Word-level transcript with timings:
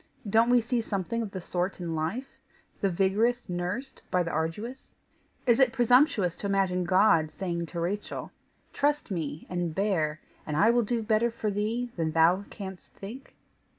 Don't 0.27 0.49
we 0.49 0.61
see 0.61 0.81
something 0.81 1.21
of 1.21 1.29
the 1.29 1.41
sort 1.41 1.79
in 1.79 1.93
life 1.93 2.39
the 2.79 2.89
vigorous 2.89 3.47
nursed 3.49 4.01
by 4.09 4.23
the 4.23 4.31
arduous? 4.31 4.95
Is 5.45 5.59
it 5.59 5.71
presumptuous 5.71 6.35
to 6.37 6.47
imagine 6.47 6.85
God 6.85 7.29
saying 7.29 7.67
to 7.67 7.79
Rachel: 7.79 8.31
'Trust 8.73 9.11
me, 9.11 9.45
and 9.47 9.75
bear, 9.75 10.19
and 10.47 10.57
I 10.57 10.71
will 10.71 10.81
do 10.81 11.03
better 11.03 11.29
for 11.29 11.51
thee 11.51 11.91
than 11.97 12.13
thou 12.13 12.45
canst 12.49 12.95
think? 12.95 13.35